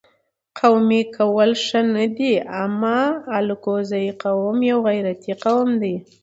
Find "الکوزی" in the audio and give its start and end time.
3.37-4.05